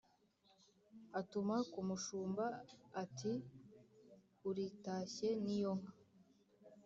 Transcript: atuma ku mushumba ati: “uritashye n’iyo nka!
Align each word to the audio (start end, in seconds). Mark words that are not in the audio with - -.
atuma 1.19 1.55
ku 1.71 1.79
mushumba 1.87 2.45
ati: 3.03 3.33
“uritashye 4.49 5.27
n’iyo 5.43 5.71
nka! 5.79 5.91